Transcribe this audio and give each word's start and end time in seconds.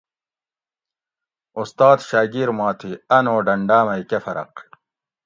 اُستاد 1.59 1.97
شاگیر 2.09 2.49
ما 2.57 2.69
تھی 2.79 2.91
اۤن 3.15 3.25
او 3.31 3.37
ڈنڈاۤ 3.45 3.83
مئ 3.87 4.01
کہۤ 4.09 4.19
فرق؟ 4.25 4.53